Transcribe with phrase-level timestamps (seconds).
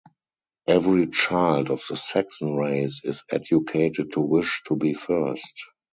[0.65, 5.53] Every child of the Saxon race is educated to wish to be first.